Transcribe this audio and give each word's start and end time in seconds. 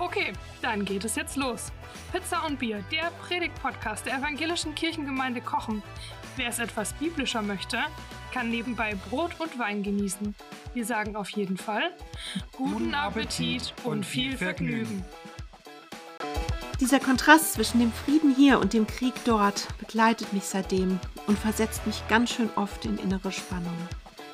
Okay, 0.00 0.32
dann 0.62 0.84
geht 0.84 1.04
es 1.04 1.16
jetzt 1.16 1.36
los. 1.36 1.72
Pizza 2.12 2.46
und 2.46 2.60
Bier, 2.60 2.84
der 2.92 3.10
Predigt-Podcast 3.26 4.06
der 4.06 4.18
evangelischen 4.18 4.74
Kirchengemeinde 4.74 5.40
Kochen. 5.40 5.82
Wer 6.36 6.48
es 6.48 6.60
etwas 6.60 6.92
biblischer 6.92 7.42
möchte, 7.42 7.78
kann 8.32 8.48
nebenbei 8.48 8.94
Brot 9.08 9.32
und 9.40 9.58
Wein 9.58 9.82
genießen. 9.82 10.36
Wir 10.72 10.84
sagen 10.84 11.16
auf 11.16 11.30
jeden 11.30 11.56
Fall 11.56 11.90
guten 12.52 12.94
Appetit 12.94 13.74
und 13.82 14.06
viel 14.06 14.36
Vergnügen. 14.36 15.04
Dieser 16.80 17.00
Kontrast 17.00 17.54
zwischen 17.54 17.80
dem 17.80 17.90
Frieden 17.90 18.32
hier 18.32 18.60
und 18.60 18.74
dem 18.74 18.86
Krieg 18.86 19.14
dort 19.24 19.66
begleitet 19.78 20.32
mich 20.32 20.44
seitdem 20.44 21.00
und 21.26 21.36
versetzt 21.36 21.84
mich 21.88 22.06
ganz 22.06 22.30
schön 22.30 22.50
oft 22.54 22.84
in 22.84 22.98
innere 22.98 23.32
Spannung. 23.32 23.76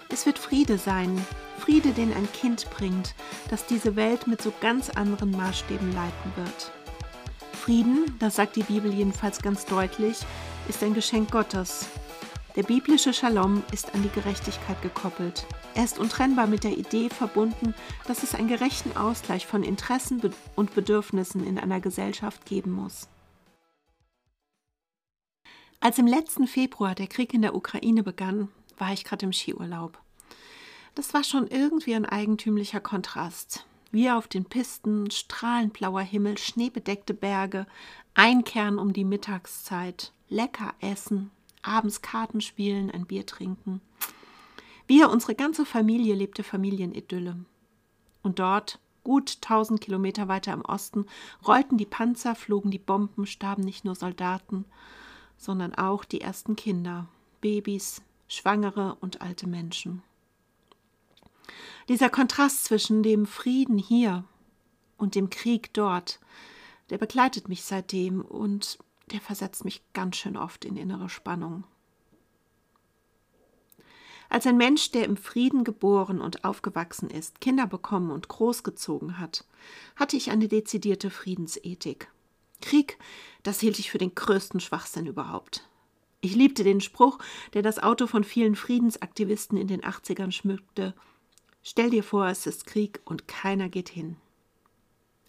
Es 0.09 0.27
wird 0.27 0.39
Friede 0.39 0.79
sein, 0.79 1.25
Friede, 1.59 1.93
den 1.93 2.12
ein 2.12 2.31
Kind 2.33 2.69
bringt, 2.71 3.15
das 3.51 3.67
diese 3.67 3.97
Welt 3.97 4.27
mit 4.27 4.43
so 4.43 4.53
ganz 4.61 4.91
anderen 4.91 5.31
Maßstäben 5.31 5.93
leiten 5.93 6.33
wird. 6.37 6.73
Frieden, 7.53 8.15
das 8.19 8.37
sagt 8.37 8.57
die 8.57 8.62
Bibel 8.62 8.93
jedenfalls 8.93 9.41
ganz 9.41 9.65
deutlich, 9.65 10.19
ist 10.69 10.83
ein 10.83 10.95
Geschenk 10.95 11.31
Gottes. 11.31 11.87
Der 12.56 12.62
biblische 12.62 13.12
Shalom 13.12 13.65
ist 13.73 13.95
an 13.95 14.03
die 14.03 14.11
Gerechtigkeit 14.11 14.81
gekoppelt. 14.83 15.47
Er 15.75 15.84
ist 15.84 15.98
untrennbar 15.98 16.47
mit 16.47 16.62
der 16.62 16.78
Idee 16.78 17.09
verbunden, 17.09 17.75
dass 18.06 18.23
es 18.23 18.34
einen 18.34 18.48
gerechten 18.48 18.97
Ausgleich 18.97 19.47
von 19.47 19.65
Interessen 19.65 20.21
und 20.55 20.75
Bedürfnissen 20.75 21.45
in 21.45 21.59
einer 21.59 21.81
Gesellschaft 21.81 22.47
geben 22.47 22.71
muss. 22.71 23.09
Als 25.81 25.98
im 25.98 26.06
letzten 26.06 26.47
Februar 26.47 26.95
der 26.95 27.09
Krieg 27.09 27.34
in 27.34 27.43
der 27.43 27.56
Ukraine 27.56 28.03
begann, 28.03 28.48
war 28.78 28.93
ich 28.93 29.05
gerade 29.05 29.27
im 29.27 29.33
Skiurlaub. 29.33 30.03
Das 30.95 31.12
war 31.12 31.25
schon 31.25 31.48
irgendwie 31.48 31.95
ein 31.95 32.06
eigentümlicher 32.06 32.81
Kontrast. 32.81 33.67
Wir 33.91 34.17
auf 34.17 34.28
den 34.28 34.45
Pisten, 34.45 35.11
strahlend 35.11 35.73
blauer 35.73 36.03
Himmel, 36.03 36.39
schneebedeckte 36.39 37.14
Berge, 37.14 37.67
Einkehren 38.14 38.78
um 38.78 38.92
die 38.92 39.05
Mittagszeit, 39.05 40.12
lecker 40.28 40.72
essen, 40.81 41.31
abends 41.62 42.00
Karten 42.00 42.41
spielen, 42.41 42.91
ein 42.91 43.06
Bier 43.06 43.27
trinken. 43.27 43.81
Wir, 44.87 45.11
unsere 45.11 45.34
ganze 45.34 45.65
Familie 45.65 46.15
lebte 46.15 46.45
Familienidylle. 46.45 47.37
Und 48.22 48.39
dort, 48.39 48.78
gut 49.03 49.41
tausend 49.42 49.81
Kilometer 49.81 50.28
weiter 50.28 50.53
im 50.53 50.65
Osten, 50.65 51.06
rollten 51.47 51.77
die 51.77 51.87
Panzer, 51.87 52.34
flogen 52.34 52.70
die 52.70 52.78
Bomben, 52.78 53.27
starben 53.27 53.62
nicht 53.62 53.84
nur 53.84 53.95
Soldaten, 53.95 54.65
sondern 55.39 55.75
auch 55.75 56.05
die 56.05 56.20
ersten 56.20 56.55
Kinder, 56.55 57.09
Babys, 57.41 58.03
Schwangere 58.28 58.97
und 59.00 59.20
alte 59.22 59.47
Menschen. 59.48 60.03
Dieser 61.89 62.11
Kontrast 62.11 62.64
zwischen 62.64 63.03
dem 63.03 63.27
Frieden 63.27 63.78
hier 63.78 64.25
und 64.97 65.14
dem 65.14 65.31
Krieg 65.31 65.73
dort, 65.75 66.20
der 66.91 66.98
begleitet 66.98 67.48
mich 67.48 67.64
seitdem 67.64 68.20
und 68.20 68.78
der 69.11 69.20
versetzt 69.20 69.65
mich 69.65 69.83
ganz 69.92 70.17
schön 70.17 70.37
oft 70.37 70.65
in 70.65 70.77
innere 70.77 71.09
Spannung. 71.09 71.65
Als 74.28 74.47
ein 74.47 74.56
Mensch, 74.56 74.91
der 74.91 75.05
im 75.05 75.17
Frieden 75.17 75.62
geboren 75.62 76.21
und 76.21 76.44
aufgewachsen 76.44 77.09
ist, 77.10 77.41
Kinder 77.41 77.66
bekommen 77.66 78.11
und 78.11 78.28
großgezogen 78.28 79.19
hat, 79.19 79.44
hatte 79.97 80.16
ich 80.16 80.31
eine 80.31 80.49
dezidierte 80.49 81.11
Friedensethik. 81.11 82.09
Krieg, 82.61 82.99
das 83.43 83.61
hielt 83.61 83.78
ich 83.78 83.91
für 83.91 83.99
den 83.99 84.15
größten 84.15 84.59
Schwachsinn 84.59 85.06
überhaupt. 85.06 85.69
Ich 86.21 86.34
liebte 86.34 86.65
den 86.65 86.81
Spruch, 86.81 87.19
der 87.53 87.62
das 87.62 87.78
Auto 87.78 88.06
von 88.06 88.25
vielen 88.25 88.56
Friedensaktivisten 88.56 89.59
in 89.59 89.69
den 89.69 89.82
80ern 89.82 90.32
schmückte. 90.32 90.94
Stell 91.66 91.88
dir 91.88 92.04
vor, 92.04 92.28
es 92.28 92.47
ist 92.47 92.66
Krieg 92.66 93.00
und 93.06 93.26
keiner 93.26 93.70
geht 93.70 93.88
hin. 93.88 94.16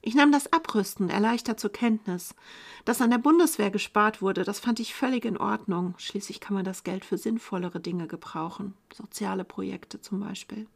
Ich 0.02 0.14
nahm 0.14 0.34
das 0.34 0.52
Abrüsten 0.52 1.10
erleichtert 1.10 1.60
zur 1.62 1.72
Kenntnis. 1.72 2.36
Dass 2.84 3.02
an 3.02 3.10
der 3.10 3.18
Bundeswehr 3.18 3.72
gespart 3.72 4.22
wurde, 4.22 4.44
das 4.44 4.60
fand 4.60 4.82
ich 4.82 4.94
völlig 4.94 5.24
in 5.24 5.38
Ordnung. 5.38 5.96
Schließlich 5.98 6.42
kann 6.42 6.54
man 6.54 6.66
das 6.66 6.84
Geld 6.84 7.06
für 7.06 7.18
sinnvollere 7.18 7.80
Dinge 7.80 8.06
gebrauchen, 8.06 8.76
soziale 8.94 9.46
Projekte 9.46 10.02
zum 10.02 10.20
Beispiel. 10.20 10.68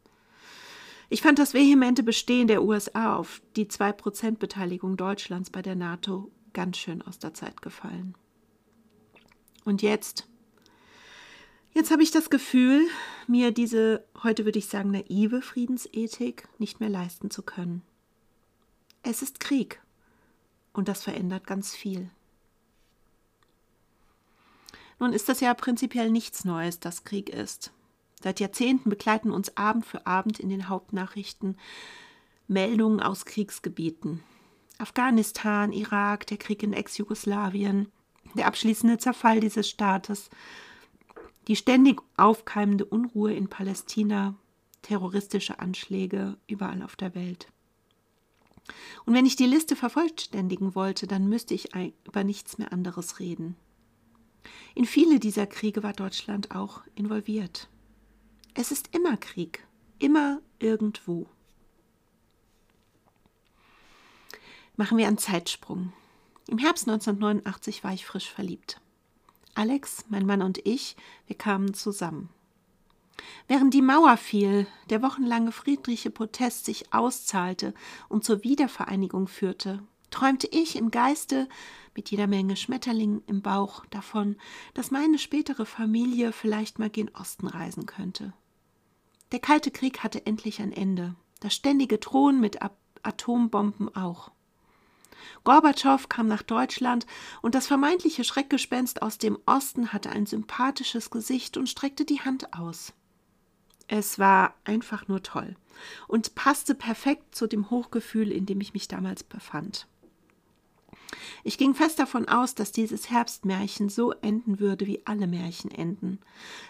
Ich 1.10 1.22
fand 1.22 1.40
das 1.40 1.54
vehemente 1.54 2.04
Bestehen 2.04 2.48
der 2.48 2.64
USA 2.64 3.18
auf 3.18 3.42
die 3.56 3.66
2% 3.66 4.38
Beteiligung 4.38 4.96
Deutschlands 4.96 5.50
bei 5.50 5.62
der 5.62 5.76
NATO 5.76 6.32
ganz 6.54 6.78
schön 6.78 7.02
aus 7.02 7.20
der 7.20 7.34
Zeit 7.34 7.62
gefallen. 7.62 8.16
Und 9.66 9.82
jetzt? 9.82 10.28
Jetzt 11.74 11.92
habe 11.92 12.04
ich 12.04 12.12
das 12.12 12.30
Gefühl, 12.30 12.88
mir 13.28 13.52
diese, 13.52 14.04
heute 14.24 14.46
würde 14.46 14.60
ich 14.60 14.68
sagen, 14.68 14.92
naive 14.92 15.42
Friedensethik 15.42 16.48
nicht 16.58 16.80
mehr 16.80 16.90
leisten 16.90 17.30
zu 17.30 17.44
können. 17.44 17.84
Es 19.04 19.22
ist 19.22 19.40
Krieg 19.40 19.82
und 20.74 20.88
das 20.88 21.04
verändert 21.04 21.46
ganz 21.46 21.76
viel. 21.76 22.10
Nun 25.00 25.14
ist 25.14 25.30
das 25.30 25.40
ja 25.40 25.54
prinzipiell 25.54 26.12
nichts 26.12 26.44
Neues, 26.44 26.80
dass 26.80 27.06
Krieg 27.06 27.30
ist. 27.30 27.72
Seit 28.22 28.42
Jahrzehnten 28.42 28.90
begleiten 28.90 29.32
uns 29.32 29.56
Abend 29.56 29.86
für 29.86 30.06
Abend 30.06 30.40
in 30.40 30.50
den 30.50 30.68
Hauptnachrichten 30.68 31.58
Meldungen 32.48 33.00
aus 33.00 33.26
Kriegsgebieten. 33.26 34.24
Afghanistan, 34.78 35.72
Irak, 35.72 36.28
der 36.28 36.38
Krieg 36.38 36.64
in 36.64 36.74
Ex-Jugoslawien, 36.74 37.92
der 38.34 38.48
abschließende 38.48 38.98
Zerfall 38.98 39.40
dieses 39.40 39.70
Staates, 39.70 40.30
die 41.50 41.56
ständig 41.56 42.00
aufkeimende 42.16 42.86
Unruhe 42.86 43.34
in 43.34 43.50
Palästina, 43.50 44.36
terroristische 44.84 45.60
Anschläge 45.60 46.38
überall 46.46 46.84
auf 46.84 46.96
der 46.96 47.16
Welt. 47.16 47.48
Und 49.06 49.16
wenn 49.16 49.26
ich 49.26 49.36
die 49.36 49.48
Liste 49.48 49.76
vervollständigen 49.76 50.76
wollte, 50.76 51.08
dann 51.08 51.28
müsste 51.28 51.56
ich 51.56 51.72
über 52.06 52.24
nichts 52.24 52.60
mehr 52.60 52.72
anderes 52.72 53.20
reden. 53.20 53.56
In 54.76 54.86
viele 54.86 55.20
dieser 55.20 55.48
Kriege 55.48 55.82
war 55.82 55.94
Deutschland 55.94 56.52
auch 56.52 56.82
involviert. 56.94 57.68
Es 58.54 58.72
ist 58.72 58.96
immer 58.96 59.18
Krieg, 59.18 59.66
immer 59.98 60.42
irgendwo. 60.60 61.26
Machen 64.78 65.00
wir 65.00 65.08
einen 65.08 65.18
Zeitsprung. 65.18 65.94
Im 66.48 66.60
Herbst 66.60 66.88
1989 66.88 67.84
war 67.84 67.94
ich 67.94 68.06
frisch 68.06 68.30
verliebt. 68.30 68.80
Alex, 69.60 70.06
mein 70.08 70.26
Mann 70.26 70.42
und 70.42 70.66
ich, 70.66 70.96
wir 71.28 71.38
kamen 71.38 71.74
zusammen. 71.74 72.30
Während 73.50 73.74
die 73.74 73.82
Mauer 73.82 74.16
fiel, 74.16 74.68
der 74.90 75.02
wochenlange 75.02 75.52
friedliche 75.52 76.12
Protest 76.12 76.64
sich 76.64 76.94
auszahlte 76.94 77.74
und 78.08 78.24
zur 78.24 78.46
Wiedervereinigung 78.46 79.28
führte, 79.28 79.84
träumte 80.12 80.48
ich 80.48 80.78
im 80.78 80.92
Geiste 80.92 81.50
mit 81.94 82.10
jeder 82.10 82.26
Menge 82.26 82.56
Schmetterlingen 82.56 83.22
im 83.28 83.42
Bauch 83.42 83.86
davon, 83.88 84.38
dass 84.76 84.92
meine 84.92 85.20
spätere 85.20 85.66
Familie 85.66 86.32
vielleicht 86.32 86.80
mal 86.80 86.90
gen 86.90 87.14
Osten 87.14 87.48
reisen 87.48 87.86
könnte. 87.86 88.32
Der 89.34 89.40
Kalte 89.40 89.72
Krieg 89.72 90.06
hatte 90.06 90.26
endlich 90.26 90.62
ein 90.62 90.72
Ende, 90.72 91.16
das 91.42 91.54
ständige 91.54 91.98
Drohen 91.98 92.40
mit 92.40 92.60
Atombomben 93.04 93.94
auch. 93.94 94.32
Gorbatschow 95.44 96.10
kam 96.10 96.28
nach 96.28 96.42
Deutschland 96.42 97.06
und 97.42 97.56
das 97.56 97.68
vermeintliche 97.68 98.24
Schreckgespenst 98.24 99.02
aus 99.02 99.18
dem 99.18 99.38
Osten 99.46 99.94
hatte 99.94 100.10
ein 100.10 100.26
sympathisches 100.26 101.10
Gesicht 101.10 101.58
und 101.58 101.70
streckte 101.70 102.06
die 102.06 102.22
Hand 102.22 102.54
aus. 102.54 102.94
Es 103.88 104.20
war 104.20 104.54
einfach 104.66 105.08
nur 105.08 105.24
toll 105.24 105.56
und 106.08 106.36
passte 106.36 106.76
perfekt 106.76 107.34
zu 107.34 107.48
dem 107.48 107.70
Hochgefühl, 107.70 108.32
in 108.32 108.46
dem 108.46 108.62
ich 108.62 108.74
mich 108.74 108.88
damals 108.88 109.24
befand. 109.24 109.88
Ich 111.44 111.58
ging 111.58 111.74
fest 111.74 111.98
davon 111.98 112.28
aus, 112.28 112.54
dass 112.54 112.72
dieses 112.72 113.10
Herbstmärchen 113.10 113.90
so 113.90 114.12
enden 114.12 114.60
würde, 114.60 114.86
wie 114.86 115.06
alle 115.06 115.26
Märchen 115.26 115.72
enden, 115.72 116.20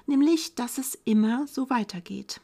nämlich 0.05 0.55
dass 0.55 0.77
es 0.77 0.97
immer 1.03 1.45
so 1.47 1.69
weitergeht. 1.69 2.39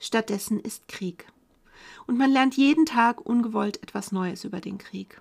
Stattdessen 0.00 0.58
ist 0.58 0.88
Krieg 0.88 1.26
und 2.06 2.18
man 2.18 2.30
lernt 2.30 2.56
jeden 2.56 2.86
Tag 2.86 3.24
ungewollt 3.24 3.82
etwas 3.82 4.12
Neues 4.12 4.44
über 4.44 4.60
den 4.60 4.78
Krieg. 4.78 5.20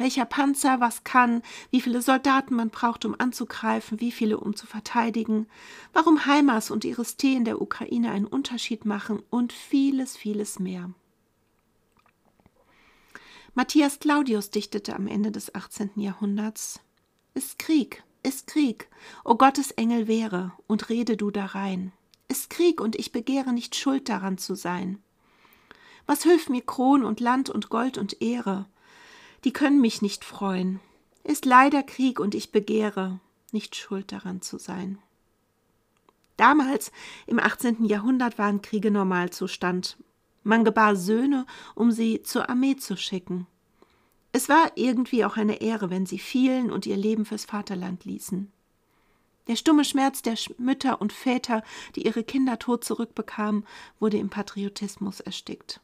Welcher 0.00 0.24
Panzer 0.24 0.80
was 0.80 1.04
kann, 1.04 1.42
wie 1.70 1.82
viele 1.82 2.00
Soldaten 2.00 2.54
man 2.54 2.70
braucht, 2.70 3.04
um 3.04 3.14
anzugreifen, 3.18 4.00
wie 4.00 4.12
viele, 4.12 4.40
um 4.40 4.56
zu 4.56 4.66
verteidigen, 4.66 5.46
warum 5.92 6.24
Heimas 6.24 6.70
und 6.70 6.86
Iris 6.86 7.18
T 7.18 7.34
in 7.34 7.44
der 7.44 7.60
Ukraine 7.60 8.10
einen 8.10 8.26
Unterschied 8.26 8.86
machen 8.86 9.22
und 9.28 9.52
vieles, 9.52 10.16
vieles 10.16 10.58
mehr. 10.58 10.90
Matthias 13.52 13.98
Claudius 13.98 14.48
dichtete 14.48 14.96
am 14.96 15.06
Ende 15.06 15.32
des 15.32 15.54
18. 15.54 15.90
Jahrhunderts: 15.96 16.80
Ist 17.34 17.58
Krieg, 17.58 18.02
Ist 18.22 18.46
Krieg, 18.46 18.88
o 19.22 19.34
Gottes 19.34 19.70
Engel 19.70 20.08
wäre, 20.08 20.52
und 20.66 20.88
rede 20.88 21.18
du 21.18 21.30
darein. 21.30 21.92
Ist 22.26 22.48
Krieg, 22.48 22.80
und 22.80 22.96
ich 22.96 23.12
begehre 23.12 23.52
nicht 23.52 23.76
schuld 23.76 24.08
daran 24.08 24.38
zu 24.38 24.54
sein. 24.54 25.02
Was 26.06 26.22
hilft 26.22 26.50
mir 26.50 26.62
Kron 26.62 27.04
und 27.04 27.20
Land 27.20 27.50
und 27.50 27.68
Gold 27.68 27.98
und 27.98 28.20
Ehre? 28.22 28.66
Die 29.44 29.52
können 29.52 29.80
mich 29.80 30.02
nicht 30.02 30.24
freuen. 30.24 30.80
Ist 31.24 31.44
leider 31.44 31.82
Krieg, 31.82 32.20
und 32.20 32.34
ich 32.34 32.52
begehre 32.52 33.20
nicht 33.52 33.76
schuld 33.76 34.12
daran 34.12 34.42
zu 34.42 34.58
sein. 34.58 34.98
Damals, 36.36 36.90
im 37.26 37.38
18. 37.38 37.84
Jahrhundert, 37.84 38.38
waren 38.38 38.62
Kriege 38.62 38.90
Normalzustand. 38.90 39.98
Man 40.42 40.64
gebar 40.64 40.96
Söhne, 40.96 41.46
um 41.74 41.90
sie 41.92 42.22
zur 42.22 42.48
Armee 42.48 42.76
zu 42.76 42.96
schicken. 42.96 43.46
Es 44.32 44.48
war 44.48 44.72
irgendwie 44.76 45.24
auch 45.24 45.36
eine 45.36 45.60
Ehre, 45.60 45.90
wenn 45.90 46.06
sie 46.06 46.18
fielen 46.18 46.70
und 46.70 46.86
ihr 46.86 46.96
Leben 46.96 47.24
fürs 47.24 47.44
Vaterland 47.44 48.04
ließen. 48.04 48.50
Der 49.48 49.56
stumme 49.56 49.84
Schmerz 49.84 50.22
der 50.22 50.36
Mütter 50.58 51.00
und 51.00 51.12
Väter, 51.12 51.62
die 51.96 52.06
ihre 52.06 52.22
Kinder 52.22 52.58
tot 52.58 52.84
zurückbekamen, 52.84 53.66
wurde 53.98 54.16
im 54.16 54.30
Patriotismus 54.30 55.20
erstickt. 55.20 55.80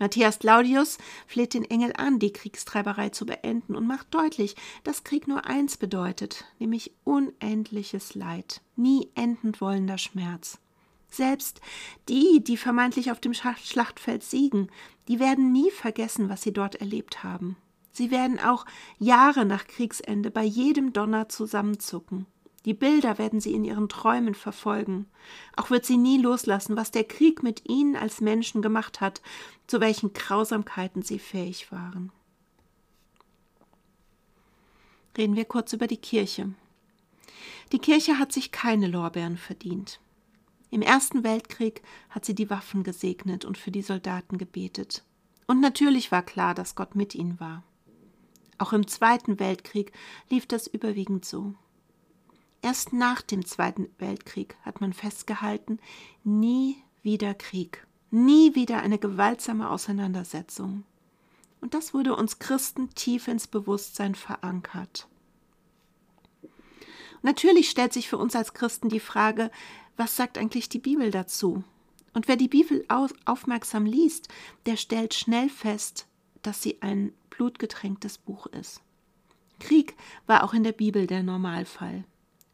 Matthias 0.00 0.38
Claudius 0.38 0.96
fleht 1.26 1.52
den 1.52 1.64
Engel 1.64 1.92
an, 1.94 2.18
die 2.18 2.32
Kriegstreiberei 2.32 3.10
zu 3.10 3.26
beenden 3.26 3.76
und 3.76 3.86
macht 3.86 4.12
deutlich, 4.14 4.56
dass 4.82 5.04
Krieg 5.04 5.28
nur 5.28 5.44
eins 5.44 5.76
bedeutet, 5.76 6.46
nämlich 6.58 6.92
unendliches 7.04 8.14
Leid, 8.14 8.62
nie 8.76 9.10
endend 9.14 9.60
wollender 9.60 9.98
Schmerz. 9.98 10.58
Selbst 11.10 11.60
die, 12.08 12.42
die 12.42 12.56
vermeintlich 12.56 13.10
auf 13.10 13.20
dem 13.20 13.34
Schlachtfeld 13.34 14.22
siegen, 14.22 14.68
die 15.06 15.20
werden 15.20 15.52
nie 15.52 15.70
vergessen, 15.70 16.30
was 16.30 16.40
sie 16.40 16.52
dort 16.52 16.76
erlebt 16.76 17.22
haben. 17.22 17.56
Sie 17.92 18.10
werden 18.10 18.40
auch 18.40 18.64
Jahre 18.98 19.44
nach 19.44 19.66
Kriegsende 19.66 20.30
bei 20.30 20.44
jedem 20.44 20.94
Donner 20.94 21.28
zusammenzucken. 21.28 22.26
Die 22.66 22.74
Bilder 22.74 23.18
werden 23.18 23.40
sie 23.40 23.54
in 23.54 23.64
ihren 23.64 23.88
Träumen 23.88 24.34
verfolgen. 24.34 25.06
Auch 25.56 25.70
wird 25.70 25.86
sie 25.86 25.96
nie 25.96 26.18
loslassen, 26.18 26.76
was 26.76 26.90
der 26.90 27.04
Krieg 27.04 27.42
mit 27.42 27.68
ihnen 27.68 27.96
als 27.96 28.20
Menschen 28.20 28.60
gemacht 28.60 29.00
hat, 29.00 29.22
zu 29.66 29.80
welchen 29.80 30.12
Grausamkeiten 30.12 31.02
sie 31.02 31.18
fähig 31.18 31.72
waren. 31.72 32.12
Reden 35.16 35.36
wir 35.36 35.46
kurz 35.46 35.72
über 35.72 35.86
die 35.86 35.96
Kirche. 35.96 36.52
Die 37.72 37.78
Kirche 37.78 38.18
hat 38.18 38.32
sich 38.32 38.52
keine 38.52 38.88
Lorbeeren 38.88 39.38
verdient. 39.38 40.00
Im 40.70 40.82
Ersten 40.82 41.24
Weltkrieg 41.24 41.82
hat 42.10 42.24
sie 42.24 42.34
die 42.34 42.50
Waffen 42.50 42.84
gesegnet 42.84 43.44
und 43.44 43.58
für 43.58 43.70
die 43.70 43.82
Soldaten 43.82 44.38
gebetet. 44.38 45.02
Und 45.46 45.60
natürlich 45.60 46.12
war 46.12 46.22
klar, 46.22 46.54
dass 46.54 46.76
Gott 46.76 46.94
mit 46.94 47.14
ihnen 47.14 47.40
war. 47.40 47.64
Auch 48.58 48.72
im 48.72 48.86
Zweiten 48.86 49.40
Weltkrieg 49.40 49.92
lief 50.28 50.46
das 50.46 50.66
überwiegend 50.66 51.24
so. 51.24 51.54
Erst 52.62 52.92
nach 52.92 53.22
dem 53.22 53.46
Zweiten 53.46 53.88
Weltkrieg 53.98 54.56
hat 54.62 54.80
man 54.80 54.92
festgehalten, 54.92 55.78
nie 56.24 56.76
wieder 57.02 57.34
Krieg, 57.34 57.86
nie 58.10 58.54
wieder 58.54 58.80
eine 58.80 58.98
gewaltsame 58.98 59.70
Auseinandersetzung. 59.70 60.84
Und 61.60 61.74
das 61.74 61.94
wurde 61.94 62.14
uns 62.16 62.38
Christen 62.38 62.90
tief 62.94 63.28
ins 63.28 63.46
Bewusstsein 63.46 64.14
verankert. 64.14 65.08
Natürlich 67.22 67.70
stellt 67.70 67.92
sich 67.92 68.08
für 68.08 68.18
uns 68.18 68.34
als 68.34 68.54
Christen 68.54 68.88
die 68.88 69.00
Frage, 69.00 69.50
was 69.96 70.16
sagt 70.16 70.38
eigentlich 70.38 70.68
die 70.68 70.78
Bibel 70.78 71.10
dazu? 71.10 71.64
Und 72.12 72.28
wer 72.28 72.36
die 72.36 72.48
Bibel 72.48 72.84
aufmerksam 73.24 73.86
liest, 73.86 74.28
der 74.66 74.76
stellt 74.76 75.14
schnell 75.14 75.48
fest, 75.48 76.06
dass 76.42 76.62
sie 76.62 76.80
ein 76.80 77.12
blutgetränktes 77.28 78.18
Buch 78.18 78.46
ist. 78.46 78.80
Krieg 79.60 79.94
war 80.26 80.42
auch 80.42 80.54
in 80.54 80.64
der 80.64 80.72
Bibel 80.72 81.06
der 81.06 81.22
Normalfall. 81.22 82.04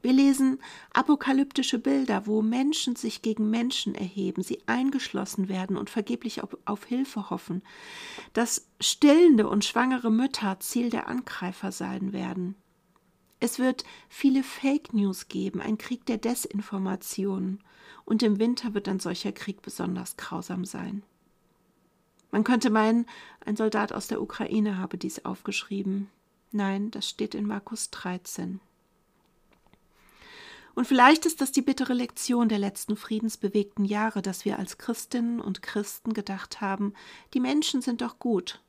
Wir 0.06 0.12
lesen 0.12 0.60
apokalyptische 0.92 1.80
Bilder, 1.80 2.28
wo 2.28 2.40
Menschen 2.40 2.94
sich 2.94 3.22
gegen 3.22 3.50
Menschen 3.50 3.96
erheben, 3.96 4.44
sie 4.44 4.60
eingeschlossen 4.66 5.48
werden 5.48 5.76
und 5.76 5.90
vergeblich 5.90 6.44
auf, 6.44 6.56
auf, 6.64 6.84
Hilfe 6.84 7.28
hoffen, 7.28 7.60
dass 8.32 8.68
stillende 8.78 9.48
und 9.48 9.64
schwangere 9.64 10.12
Mütter 10.12 10.60
Ziel 10.60 10.90
der 10.90 11.08
Angreifer 11.08 11.72
sein 11.72 12.12
werden. 12.12 12.54
Es 13.40 13.58
wird 13.58 13.82
viele 14.08 14.44
Fake 14.44 14.94
News 14.94 15.26
geben, 15.26 15.60
ein 15.60 15.76
Krieg 15.76 16.06
der 16.06 16.18
Desinformation, 16.18 17.58
und 18.04 18.22
im 18.22 18.38
Winter 18.38 18.74
wird 18.74 18.86
ein 18.86 19.00
solcher 19.00 19.32
Krieg 19.32 19.60
besonders 19.60 20.16
grausam 20.16 20.64
sein. 20.64 21.02
Man 22.30 22.44
könnte 22.44 22.70
meinen, 22.70 23.06
ein 23.44 23.56
Soldat 23.56 23.92
aus 23.92 24.06
der 24.06 24.22
Ukraine 24.22 24.78
habe 24.78 24.98
dies 24.98 25.24
aufgeschrieben. 25.24 26.08
Nein, 26.52 26.92
das 26.92 27.08
steht 27.08 27.34
in 27.34 27.48
Markus 27.48 27.90
13. 27.90 28.60
Und 30.76 30.86
vielleicht 30.86 31.24
ist 31.24 31.40
das 31.40 31.52
die 31.52 31.62
bittere 31.62 31.94
Lektion 31.94 32.50
der 32.50 32.58
letzten 32.58 32.96
friedensbewegten 32.96 33.86
Jahre, 33.86 34.20
dass 34.20 34.44
wir 34.44 34.58
als 34.58 34.76
Christinnen 34.76 35.40
und 35.40 35.62
Christen 35.62 36.12
gedacht 36.12 36.60
haben, 36.60 36.92
die 37.32 37.40
Menschen 37.40 37.80
sind 37.80 38.02
doch 38.02 38.18
gut. 38.18 38.60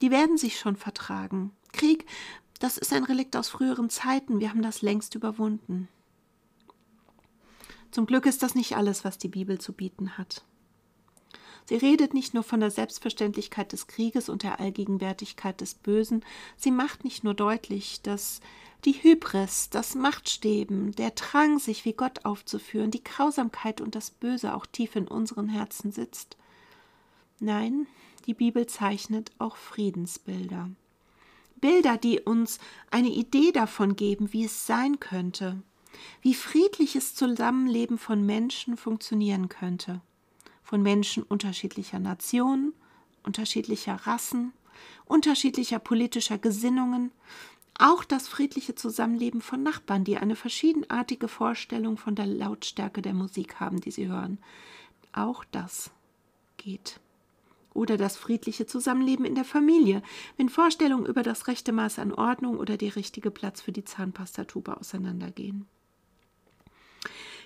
Die 0.00 0.12
werden 0.12 0.38
sich 0.38 0.56
schon 0.56 0.76
vertragen. 0.76 1.50
Krieg, 1.72 2.06
das 2.60 2.78
ist 2.78 2.92
ein 2.92 3.02
Relikt 3.02 3.36
aus 3.36 3.48
früheren 3.48 3.90
Zeiten, 3.90 4.38
wir 4.38 4.50
haben 4.50 4.62
das 4.62 4.82
längst 4.82 5.16
überwunden. 5.16 5.88
Zum 7.90 8.06
Glück 8.06 8.24
ist 8.24 8.44
das 8.44 8.54
nicht 8.54 8.76
alles, 8.76 9.04
was 9.04 9.18
die 9.18 9.28
Bibel 9.28 9.58
zu 9.58 9.72
bieten 9.72 10.16
hat. 10.16 10.44
Sie 11.68 11.74
redet 11.74 12.14
nicht 12.14 12.32
nur 12.32 12.44
von 12.44 12.60
der 12.60 12.70
Selbstverständlichkeit 12.70 13.72
des 13.72 13.88
Krieges 13.88 14.28
und 14.28 14.44
der 14.44 14.60
Allgegenwärtigkeit 14.60 15.60
des 15.60 15.74
Bösen, 15.74 16.24
sie 16.56 16.70
macht 16.70 17.02
nicht 17.02 17.24
nur 17.24 17.34
deutlich, 17.34 18.02
dass 18.02 18.40
die 18.84 18.92
Hybris, 18.92 19.68
das 19.70 19.96
Machtsteben, 19.96 20.92
der 20.92 21.10
Drang, 21.10 21.58
sich 21.58 21.84
wie 21.84 21.92
Gott 21.92 22.24
aufzuführen, 22.24 22.92
die 22.92 23.02
Grausamkeit 23.02 23.80
und 23.80 23.96
das 23.96 24.12
Böse 24.12 24.54
auch 24.54 24.64
tief 24.64 24.94
in 24.94 25.08
unseren 25.08 25.48
Herzen 25.48 25.90
sitzt. 25.90 26.36
Nein, 27.40 27.88
die 28.26 28.34
Bibel 28.34 28.66
zeichnet 28.68 29.32
auch 29.38 29.56
Friedensbilder. 29.56 30.70
Bilder, 31.56 31.96
die 31.96 32.20
uns 32.20 32.60
eine 32.92 33.08
Idee 33.08 33.50
davon 33.50 33.96
geben, 33.96 34.32
wie 34.32 34.44
es 34.44 34.66
sein 34.66 35.00
könnte, 35.00 35.60
wie 36.20 36.34
friedliches 36.34 37.16
Zusammenleben 37.16 37.98
von 37.98 38.24
Menschen 38.24 38.76
funktionieren 38.76 39.48
könnte 39.48 40.00
von 40.66 40.82
Menschen 40.82 41.22
unterschiedlicher 41.22 42.00
Nationen, 42.00 42.74
unterschiedlicher 43.22 43.94
Rassen, 43.94 44.52
unterschiedlicher 45.04 45.78
politischer 45.78 46.38
Gesinnungen, 46.38 47.12
auch 47.78 48.02
das 48.02 48.26
friedliche 48.26 48.74
Zusammenleben 48.74 49.42
von 49.42 49.62
Nachbarn, 49.62 50.02
die 50.02 50.16
eine 50.16 50.34
verschiedenartige 50.34 51.28
Vorstellung 51.28 51.96
von 51.96 52.16
der 52.16 52.26
Lautstärke 52.26 53.00
der 53.00 53.14
Musik 53.14 53.60
haben, 53.60 53.80
die 53.80 53.92
sie 53.92 54.08
hören. 54.08 54.38
Auch 55.12 55.44
das 55.44 55.92
geht. 56.56 56.98
Oder 57.72 57.96
das 57.96 58.16
friedliche 58.16 58.66
Zusammenleben 58.66 59.24
in 59.24 59.36
der 59.36 59.44
Familie, 59.44 60.02
wenn 60.36 60.48
Vorstellungen 60.48 61.06
über 61.06 61.22
das 61.22 61.46
rechte 61.46 61.70
Maß 61.70 62.00
an 62.00 62.12
Ordnung 62.12 62.58
oder 62.58 62.76
der 62.76 62.96
richtige 62.96 63.30
Platz 63.30 63.60
für 63.60 63.72
die 63.72 63.84
Zahnpastatube 63.84 64.76
auseinandergehen. 64.76 65.66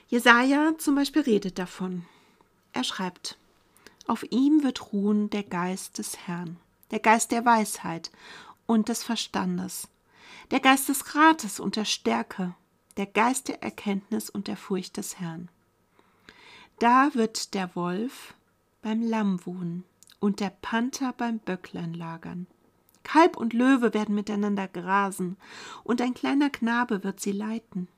Jesaja 0.08 0.72
zum 0.78 0.94
Beispiel 0.94 1.22
redet 1.22 1.58
davon. 1.58 2.06
Er 2.72 2.84
schreibt: 2.84 3.38
Auf 4.06 4.24
ihm 4.30 4.62
wird 4.62 4.92
ruhen 4.92 5.30
der 5.30 5.42
Geist 5.42 5.98
des 5.98 6.26
Herrn, 6.26 6.56
der 6.90 7.00
Geist 7.00 7.32
der 7.32 7.44
Weisheit 7.44 8.10
und 8.66 8.88
des 8.88 9.02
Verstandes, 9.02 9.88
der 10.50 10.60
Geist 10.60 10.88
des 10.88 11.14
Rates 11.14 11.60
und 11.60 11.76
der 11.76 11.84
Stärke, 11.84 12.54
der 12.96 13.06
Geist 13.06 13.48
der 13.48 13.62
Erkenntnis 13.62 14.30
und 14.30 14.46
der 14.46 14.56
Furcht 14.56 14.96
des 14.96 15.18
Herrn. 15.18 15.48
Da 16.78 17.14
wird 17.14 17.54
der 17.54 17.74
Wolf 17.76 18.34
beim 18.82 19.02
Lamm 19.02 19.44
wohnen 19.44 19.84
und 20.20 20.40
der 20.40 20.50
Panther 20.50 21.12
beim 21.12 21.38
Böcklein 21.38 21.94
lagern. 21.94 22.46
Kalb 23.02 23.36
und 23.36 23.52
Löwe 23.52 23.94
werden 23.94 24.14
miteinander 24.14 24.68
grasen, 24.68 25.36
und 25.84 26.00
ein 26.00 26.14
kleiner 26.14 26.50
Knabe 26.50 27.02
wird 27.02 27.20
sie 27.20 27.32
leiten. 27.32 27.88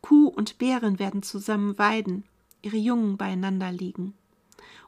Kuh 0.00 0.28
und 0.28 0.58
Bären 0.58 0.98
werden 0.98 1.22
zusammen 1.22 1.78
weiden, 1.78 2.24
ihre 2.62 2.76
Jungen 2.76 3.16
beieinander 3.16 3.70
liegen. 3.70 4.14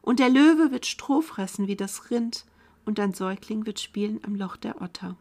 Und 0.00 0.21
der 0.21 0.28
Löwe 0.28 0.71
wird 0.71 0.87
Stroh 0.87 1.21
fressen 1.21 1.66
wie 1.66 1.76
das 1.76 2.11
Rind, 2.11 2.45
und 2.85 3.00
ein 3.00 3.14
Säugling 3.14 3.66
wird 3.66 3.81
spielen 3.81 4.21
am 4.25 4.35
Loch 4.35 4.57
der 4.57 4.83
Otter. 4.83 5.16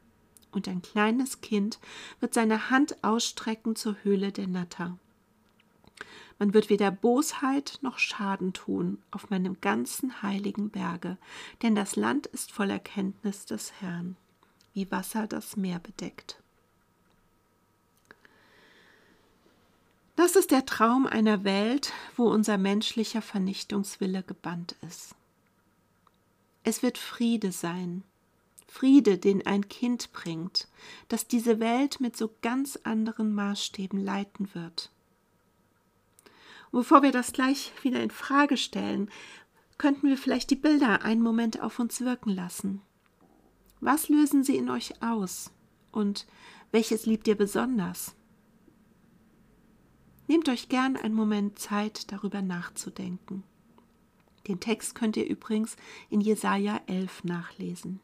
Und 0.51 0.67
ein 0.67 0.81
kleines 0.81 1.41
Kind 1.41 1.79
wird 2.19 2.33
seine 2.33 2.69
Hand 2.69 3.03
ausstrecken 3.03 3.75
zur 3.75 3.95
Höhle 4.03 4.31
der 4.31 4.47
Natter. 4.47 4.97
Man 6.39 6.53
wird 6.53 6.69
weder 6.69 6.91
Bosheit 6.91 7.79
noch 7.81 7.99
Schaden 7.99 8.53
tun 8.53 9.01
auf 9.11 9.29
meinem 9.29 9.61
ganzen 9.61 10.21
heiligen 10.21 10.69
Berge, 10.69 11.17
denn 11.61 11.73
das 11.73 11.95
Land 11.95 12.27
ist 12.27 12.51
voll 12.51 12.69
Erkenntnis 12.69 13.45
des 13.45 13.71
Herrn, 13.79 14.17
wie 14.73 14.91
Wasser 14.91 15.27
das 15.27 15.55
Meer 15.55 15.79
bedeckt. 15.79 16.42
Das 20.15 20.35
ist 20.35 20.51
der 20.51 20.65
Traum 20.65 21.07
einer 21.07 21.43
Welt, 21.43 21.91
wo 22.15 22.29
unser 22.29 22.57
menschlicher 22.57 23.21
Vernichtungswille 23.21 24.21
gebannt 24.21 24.75
ist. 24.87 25.15
Es 26.63 26.83
wird 26.83 26.97
Friede 26.97 27.51
sein, 27.51 28.03
Friede, 28.67 29.17
den 29.17 29.45
ein 29.45 29.67
Kind 29.69 30.13
bringt, 30.13 30.67
das 31.07 31.27
diese 31.27 31.59
Welt 31.59 31.99
mit 31.99 32.15
so 32.15 32.29
ganz 32.41 32.79
anderen 32.83 33.33
Maßstäben 33.33 33.99
leiten 33.99 34.49
wird. 34.53 34.91
Bevor 36.71 37.03
wir 37.03 37.11
das 37.11 37.33
gleich 37.33 37.71
wieder 37.83 38.01
in 38.01 38.09
Frage 38.09 38.57
stellen, 38.57 39.11
könnten 39.77 40.07
wir 40.07 40.17
vielleicht 40.17 40.49
die 40.49 40.55
Bilder 40.55 41.03
einen 41.03 41.21
Moment 41.21 41.61
auf 41.61 41.77
uns 41.77 42.01
wirken 42.01 42.31
lassen. 42.31 42.81
Was 43.79 44.09
lösen 44.09 44.43
sie 44.43 44.57
in 44.57 44.69
euch 44.69 45.03
aus? 45.03 45.51
Und 45.91 46.25
welches 46.71 47.05
liebt 47.05 47.27
ihr 47.27 47.35
besonders? 47.35 48.15
Nehmt 50.27 50.47
euch 50.49 50.69
gern 50.69 50.95
einen 50.95 51.15
Moment 51.15 51.59
Zeit, 51.59 52.11
darüber 52.11 52.41
nachzudenken. 52.41 53.43
Den 54.47 54.59
Text 54.59 54.95
könnt 54.95 55.17
ihr 55.17 55.25
übrigens 55.25 55.75
in 56.09 56.21
Jesaja 56.21 56.81
11 56.87 57.23
nachlesen. 57.23 57.99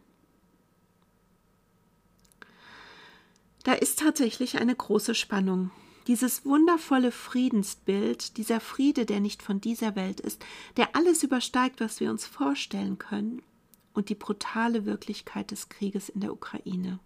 Da 3.63 3.73
ist 3.73 3.99
tatsächlich 3.99 4.57
eine 4.57 4.75
große 4.75 5.15
Spannung. 5.15 5.71
Dieses 6.07 6.45
wundervolle 6.45 7.11
Friedensbild, 7.11 8.37
dieser 8.37 8.59
Friede, 8.59 9.05
der 9.05 9.19
nicht 9.19 9.43
von 9.43 9.61
dieser 9.61 9.95
Welt 9.95 10.19
ist, 10.19 10.43
der 10.77 10.95
alles 10.95 11.23
übersteigt, 11.23 11.81
was 11.81 11.99
wir 11.99 12.09
uns 12.09 12.25
vorstellen 12.25 12.97
können, 12.97 13.41
und 13.93 14.09
die 14.09 14.15
brutale 14.15 14.85
Wirklichkeit 14.85 15.51
des 15.51 15.67
Krieges 15.67 16.09
in 16.09 16.21
der 16.21 16.31
Ukraine, 16.31 16.99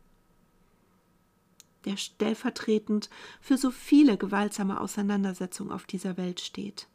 der 1.85 1.97
stellvertretend 1.97 3.09
für 3.41 3.57
so 3.57 3.71
viele 3.71 4.17
gewaltsame 4.17 4.79
Auseinandersetzungen 4.79 5.71
auf 5.71 5.85
dieser 5.85 6.17
Welt 6.17 6.39
steht. 6.39 6.87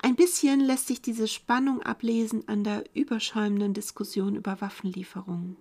Ein 0.00 0.16
bisschen 0.16 0.60
lässt 0.60 0.88
sich 0.88 1.02
diese 1.02 1.28
Spannung 1.28 1.82
ablesen 1.82 2.46
an 2.48 2.64
der 2.64 2.84
überschäumenden 2.94 3.74
Diskussion 3.74 4.36
über 4.36 4.60
Waffenlieferungen. 4.60 5.56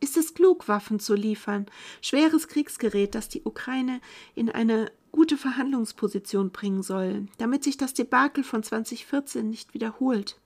Ist 0.00 0.16
es 0.16 0.34
klug, 0.34 0.68
Waffen 0.68 1.00
zu 1.00 1.14
liefern, 1.14 1.66
schweres 2.02 2.48
Kriegsgerät, 2.48 3.14
das 3.14 3.28
die 3.28 3.42
Ukraine 3.44 4.00
in 4.34 4.50
eine 4.50 4.92
gute 5.10 5.38
Verhandlungsposition 5.38 6.50
bringen 6.50 6.82
soll, 6.82 7.26
damit 7.38 7.64
sich 7.64 7.78
das 7.78 7.94
Debakel 7.94 8.44
von 8.44 8.62
2014 8.62 9.48
nicht 9.48 9.72
wiederholt? 9.72 10.38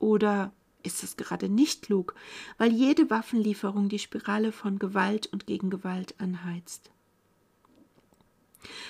Oder 0.00 0.52
ist 0.84 1.02
es 1.02 1.16
gerade 1.16 1.48
nicht 1.48 1.82
klug, 1.82 2.14
weil 2.58 2.72
jede 2.72 3.10
Waffenlieferung 3.10 3.88
die 3.88 3.98
Spirale 3.98 4.52
von 4.52 4.78
Gewalt 4.78 5.26
und 5.26 5.46
Gegengewalt 5.46 6.14
anheizt? 6.20 6.90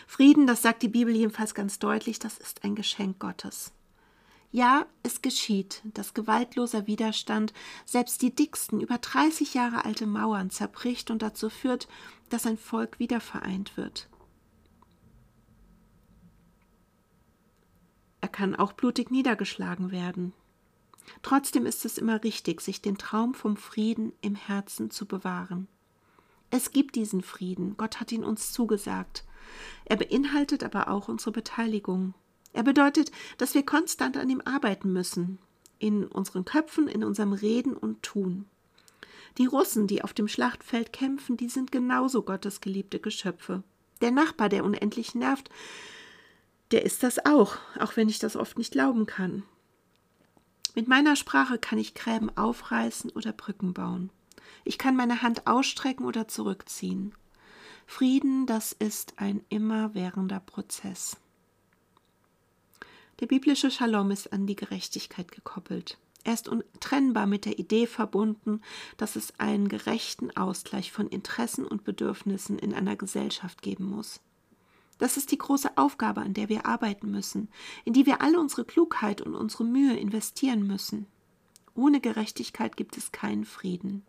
Frieden, 0.06 0.46
das 0.46 0.62
sagt 0.62 0.82
die 0.82 0.88
Bibel 0.88 1.14
jedenfalls 1.14 1.54
ganz 1.54 1.78
deutlich, 1.78 2.18
das 2.18 2.38
ist 2.38 2.64
ein 2.64 2.74
Geschenk 2.74 3.18
Gottes. 3.18 3.72
Ja, 4.52 4.86
es 5.02 5.20
geschieht, 5.20 5.82
dass 5.82 6.14
gewaltloser 6.14 6.86
Widerstand 6.86 7.52
selbst 7.84 8.22
die 8.22 8.32
dicksten, 8.32 8.80
über 8.80 8.98
30 8.98 9.54
Jahre 9.54 9.84
alte 9.84 10.06
Mauern 10.06 10.50
zerbricht 10.50 11.10
und 11.10 11.22
dazu 11.22 11.50
führt, 11.50 11.88
dass 12.28 12.46
ein 12.46 12.56
Volk 12.56 13.00
wiedervereint 13.00 13.76
wird. 13.76 14.08
Er 18.20 18.28
kann 18.28 18.54
auch 18.54 18.72
blutig 18.72 19.10
niedergeschlagen 19.10 19.90
werden. 19.90 20.32
Trotzdem 21.22 21.66
ist 21.66 21.84
es 21.84 21.98
immer 21.98 22.22
richtig, 22.22 22.60
sich 22.60 22.82
den 22.82 22.98
Traum 22.98 23.34
vom 23.34 23.56
Frieden 23.56 24.12
im 24.20 24.34
Herzen 24.34 24.90
zu 24.90 25.06
bewahren. 25.06 25.68
Es 26.50 26.70
gibt 26.70 26.94
diesen 26.94 27.22
Frieden, 27.22 27.76
Gott 27.76 28.00
hat 28.00 28.12
ihn 28.12 28.24
uns 28.24 28.52
zugesagt. 28.52 29.24
Er 29.84 29.96
beinhaltet 29.96 30.62
aber 30.62 30.88
auch 30.88 31.08
unsere 31.08 31.32
Beteiligung. 31.32 32.14
Er 32.52 32.62
bedeutet, 32.62 33.10
dass 33.38 33.54
wir 33.54 33.66
konstant 33.66 34.16
an 34.16 34.30
ihm 34.30 34.40
arbeiten 34.44 34.92
müssen, 34.92 35.38
in 35.78 36.04
unseren 36.04 36.44
Köpfen, 36.44 36.86
in 36.86 37.02
unserem 37.02 37.32
Reden 37.32 37.76
und 37.76 38.02
Tun. 38.02 38.46
Die 39.38 39.46
Russen, 39.46 39.88
die 39.88 40.04
auf 40.04 40.12
dem 40.12 40.28
Schlachtfeld 40.28 40.92
kämpfen, 40.92 41.36
die 41.36 41.48
sind 41.48 41.72
genauso 41.72 42.22
Gottes 42.22 42.60
geliebte 42.60 43.00
Geschöpfe. 43.00 43.64
Der 44.00 44.12
Nachbar, 44.12 44.48
der 44.48 44.64
unendlich 44.64 45.14
nervt, 45.14 45.50
der 46.70 46.84
ist 46.84 47.02
das 47.02 47.24
auch, 47.26 47.56
auch 47.78 47.96
wenn 47.96 48.08
ich 48.08 48.20
das 48.20 48.36
oft 48.36 48.58
nicht 48.58 48.72
glauben 48.72 49.06
kann. 49.06 49.42
Mit 50.74 50.88
meiner 50.88 51.14
Sprache 51.14 51.58
kann 51.58 51.78
ich 51.78 51.94
Gräben 51.94 52.36
aufreißen 52.36 53.10
oder 53.10 53.32
Brücken 53.32 53.74
bauen. 53.74 54.10
Ich 54.64 54.78
kann 54.78 54.96
meine 54.96 55.22
Hand 55.22 55.46
ausstrecken 55.46 56.04
oder 56.04 56.26
zurückziehen. 56.26 57.14
Frieden, 57.86 58.46
das 58.46 58.72
ist 58.72 59.14
ein 59.18 59.44
immerwährender 59.50 60.40
Prozess. 60.40 61.16
Der 63.20 63.26
biblische 63.26 63.70
Shalom 63.70 64.10
ist 64.10 64.32
an 64.32 64.46
die 64.46 64.56
Gerechtigkeit 64.56 65.30
gekoppelt. 65.30 65.98
Er 66.24 66.34
ist 66.34 66.48
untrennbar 66.48 67.26
mit 67.26 67.44
der 67.44 67.58
Idee 67.58 67.86
verbunden, 67.86 68.62
dass 68.96 69.14
es 69.14 69.38
einen 69.38 69.68
gerechten 69.68 70.34
Ausgleich 70.36 70.90
von 70.90 71.06
Interessen 71.06 71.66
und 71.66 71.84
Bedürfnissen 71.84 72.58
in 72.58 72.74
einer 72.74 72.96
Gesellschaft 72.96 73.62
geben 73.62 73.84
muss. 73.84 74.20
Das 74.98 75.16
ist 75.16 75.32
die 75.32 75.38
große 75.38 75.76
Aufgabe, 75.76 76.20
an 76.20 76.34
der 76.34 76.48
wir 76.48 76.66
arbeiten 76.66 77.10
müssen, 77.10 77.48
in 77.84 77.92
die 77.92 78.06
wir 78.06 78.20
alle 78.20 78.38
unsere 78.38 78.64
Klugheit 78.64 79.20
und 79.20 79.34
unsere 79.34 79.64
Mühe 79.64 79.96
investieren 79.96 80.66
müssen. 80.66 81.06
Ohne 81.74 82.00
Gerechtigkeit 82.00 82.76
gibt 82.76 82.96
es 82.96 83.10
keinen 83.10 83.44
Frieden. 83.44 84.04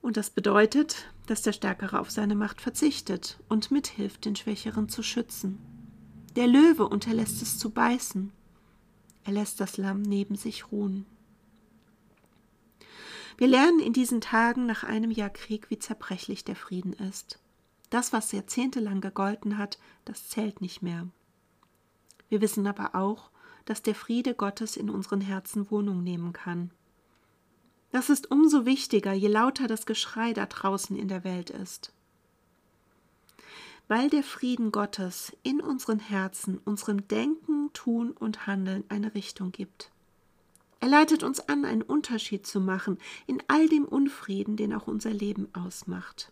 Und 0.00 0.16
das 0.16 0.30
bedeutet, 0.30 1.06
dass 1.26 1.42
der 1.42 1.52
Stärkere 1.52 2.00
auf 2.00 2.10
seine 2.10 2.34
Macht 2.34 2.60
verzichtet 2.60 3.38
und 3.48 3.70
mithilft, 3.70 4.24
den 4.24 4.36
Schwächeren 4.36 4.88
zu 4.88 5.02
schützen. 5.02 5.58
Der 6.36 6.46
Löwe 6.46 6.88
unterlässt 6.88 7.42
es 7.42 7.58
zu 7.58 7.70
beißen. 7.70 8.32
Er 9.24 9.32
lässt 9.32 9.60
das 9.60 9.76
Lamm 9.76 10.02
neben 10.02 10.36
sich 10.36 10.70
ruhen. 10.72 11.04
Wir 13.36 13.46
lernen 13.46 13.78
in 13.80 13.92
diesen 13.92 14.20
Tagen 14.20 14.66
nach 14.66 14.82
einem 14.82 15.10
Jahr 15.10 15.30
Krieg, 15.30 15.70
wie 15.70 15.78
zerbrechlich 15.78 16.44
der 16.44 16.56
Frieden 16.56 16.92
ist. 16.92 17.38
Das, 17.90 18.12
was 18.12 18.32
jahrzehntelang 18.32 19.00
gegolten 19.00 19.58
hat, 19.58 19.78
das 20.04 20.28
zählt 20.28 20.60
nicht 20.60 20.82
mehr. 20.82 21.06
Wir 22.28 22.40
wissen 22.40 22.66
aber 22.66 22.94
auch, 22.94 23.30
dass 23.64 23.82
der 23.82 23.94
Friede 23.94 24.34
Gottes 24.34 24.76
in 24.76 24.90
unseren 24.90 25.20
Herzen 25.20 25.70
Wohnung 25.70 26.02
nehmen 26.02 26.32
kann. 26.32 26.70
Das 27.90 28.10
ist 28.10 28.30
umso 28.30 28.66
wichtiger, 28.66 29.12
je 29.12 29.28
lauter 29.28 29.66
das 29.66 29.86
Geschrei 29.86 30.32
da 30.34 30.46
draußen 30.46 30.96
in 30.96 31.08
der 31.08 31.24
Welt 31.24 31.50
ist 31.50 31.92
weil 33.88 34.10
der 34.10 34.22
Frieden 34.22 34.70
Gottes 34.70 35.36
in 35.42 35.60
unseren 35.60 35.98
Herzen, 35.98 36.58
unserem 36.58 37.08
Denken, 37.08 37.70
Tun 37.72 38.12
und 38.12 38.46
Handeln 38.46 38.84
eine 38.88 39.14
Richtung 39.14 39.50
gibt. 39.50 39.90
Er 40.80 40.88
leitet 40.88 41.22
uns 41.22 41.40
an, 41.40 41.64
einen 41.64 41.82
Unterschied 41.82 42.46
zu 42.46 42.60
machen 42.60 42.98
in 43.26 43.42
all 43.48 43.68
dem 43.68 43.84
Unfrieden, 43.84 44.56
den 44.56 44.72
auch 44.74 44.86
unser 44.86 45.10
Leben 45.10 45.48
ausmacht. 45.54 46.30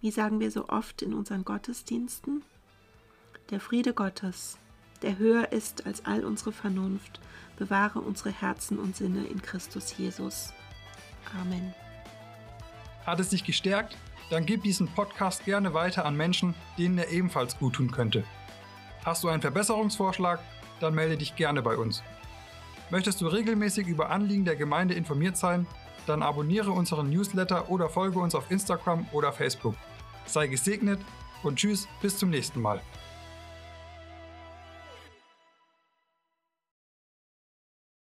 Wie 0.00 0.10
sagen 0.10 0.40
wir 0.40 0.50
so 0.50 0.68
oft 0.68 1.02
in 1.02 1.14
unseren 1.14 1.44
Gottesdiensten? 1.44 2.42
Der 3.50 3.60
Friede 3.60 3.94
Gottes, 3.94 4.58
der 5.02 5.18
höher 5.18 5.52
ist 5.52 5.86
als 5.86 6.04
all 6.04 6.24
unsere 6.24 6.52
Vernunft, 6.52 7.20
bewahre 7.56 8.00
unsere 8.00 8.30
Herzen 8.30 8.78
und 8.78 8.96
Sinne 8.96 9.26
in 9.26 9.42
Christus 9.42 9.96
Jesus. 9.96 10.52
Amen. 11.40 11.74
Hat 13.04 13.20
es 13.20 13.30
dich 13.30 13.44
gestärkt? 13.44 13.96
dann 14.30 14.46
gib 14.46 14.62
diesen 14.62 14.88
Podcast 14.88 15.44
gerne 15.44 15.74
weiter 15.74 16.04
an 16.04 16.16
Menschen, 16.16 16.54
denen 16.76 16.98
er 16.98 17.10
ebenfalls 17.10 17.58
gut 17.58 17.74
tun 17.74 17.90
könnte. 17.90 18.24
Hast 19.04 19.24
du 19.24 19.28
einen 19.28 19.42
Verbesserungsvorschlag? 19.42 20.40
Dann 20.80 20.94
melde 20.94 21.16
dich 21.16 21.34
gerne 21.34 21.62
bei 21.62 21.76
uns. 21.76 22.02
Möchtest 22.90 23.20
du 23.20 23.26
regelmäßig 23.26 23.86
über 23.86 24.10
Anliegen 24.10 24.44
der 24.44 24.56
Gemeinde 24.56 24.94
informiert 24.94 25.36
sein? 25.36 25.66
Dann 26.06 26.22
abonniere 26.22 26.70
unseren 26.70 27.10
Newsletter 27.10 27.70
oder 27.70 27.88
folge 27.88 28.18
uns 28.18 28.34
auf 28.34 28.50
Instagram 28.50 29.06
oder 29.12 29.32
Facebook. 29.32 29.74
Sei 30.28 30.46
gesegnet 30.46 31.00
und 31.42 31.56
tschüss, 31.56 31.88
bis 32.00 32.18
zum 32.18 32.30
nächsten 32.30 32.60
Mal. 32.60 32.80